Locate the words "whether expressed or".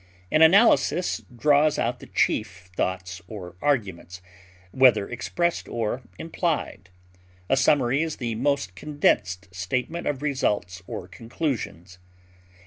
4.71-6.01